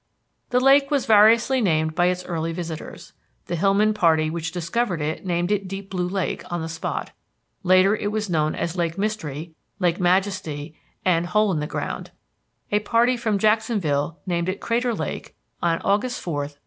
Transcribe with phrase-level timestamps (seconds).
[0.49, 3.13] The lake was variously named by its early visitors.
[3.45, 7.11] The Hillman party which discovered it named it Deep Blue Lake on the spot.
[7.61, 10.75] Later it was known as Lake Mystery, Lake Majesty,
[11.05, 12.09] and Hole in the Ground.
[12.71, 16.59] A party from Jacksonville named it Crater Lake on August 4, 1869.